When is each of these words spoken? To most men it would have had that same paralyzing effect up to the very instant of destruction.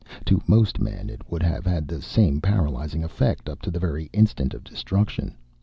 To 0.25 0.41
most 0.47 0.79
men 0.79 1.11
it 1.11 1.29
would 1.31 1.43
have 1.43 1.67
had 1.67 1.87
that 1.89 2.01
same 2.01 2.41
paralyzing 2.41 3.03
effect 3.03 3.47
up 3.47 3.61
to 3.61 3.69
the 3.69 3.77
very 3.77 4.09
instant 4.13 4.55
of 4.55 4.63
destruction. 4.63 5.35